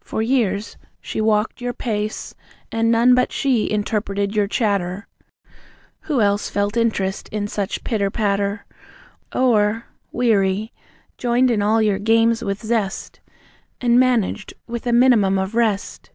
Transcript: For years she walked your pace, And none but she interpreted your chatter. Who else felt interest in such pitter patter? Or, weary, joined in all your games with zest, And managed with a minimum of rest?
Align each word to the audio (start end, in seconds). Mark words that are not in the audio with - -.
For 0.00 0.22
years 0.22 0.76
she 1.00 1.20
walked 1.20 1.60
your 1.60 1.72
pace, 1.72 2.36
And 2.70 2.88
none 2.88 3.16
but 3.16 3.32
she 3.32 3.68
interpreted 3.68 4.32
your 4.32 4.46
chatter. 4.46 5.08
Who 6.02 6.20
else 6.20 6.48
felt 6.48 6.76
interest 6.76 7.28
in 7.30 7.48
such 7.48 7.82
pitter 7.82 8.08
patter? 8.08 8.64
Or, 9.34 9.86
weary, 10.12 10.72
joined 11.18 11.50
in 11.50 11.62
all 11.62 11.82
your 11.82 11.98
games 11.98 12.44
with 12.44 12.62
zest, 12.62 13.18
And 13.80 13.98
managed 13.98 14.54
with 14.68 14.86
a 14.86 14.92
minimum 14.92 15.36
of 15.36 15.56
rest? 15.56 16.12